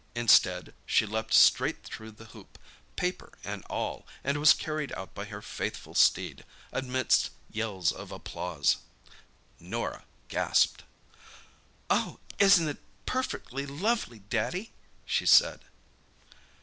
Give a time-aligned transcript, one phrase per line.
[0.15, 2.57] Instead, she leaped straight through the hoop,
[2.95, 6.43] paper and all, and was carried out by her faithful steed,
[6.73, 8.77] amidst yells of applause.
[9.59, 10.85] Norah gasped.
[11.87, 14.73] "Oh, isn't it perfectly lovely, Daddy!"
[15.05, 15.65] she said.